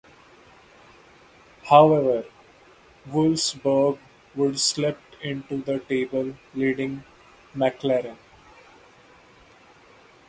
[1.69, 2.25] However,
[3.07, 3.99] Wolfsburg
[4.33, 7.03] would slipped into the table, leading
[7.53, 8.17] McClaren.